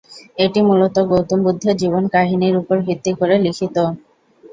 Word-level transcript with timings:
এটি 0.37 0.59
মূলত 0.67 0.95
গৌতম 1.09 1.39
বুদ্ধের 1.45 1.75
জীবন 1.81 2.03
কাহিনীর 2.13 2.55
ওপর 2.61 2.77
ভিত্তি 2.87 3.11
করে 3.19 3.35
লিখিত। 3.39 3.75